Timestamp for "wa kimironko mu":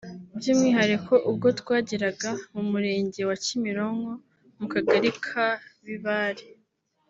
3.29-4.65